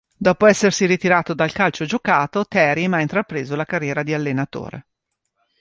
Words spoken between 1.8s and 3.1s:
giocato, Terim ha